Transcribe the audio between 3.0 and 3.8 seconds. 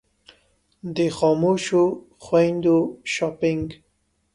شاپنګ.